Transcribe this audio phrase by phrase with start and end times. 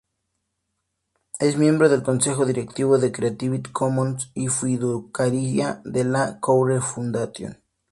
[1.37, 7.59] Es miembro del consejo directivo de Creative Commons y fiduciaria de la Courage Foundation.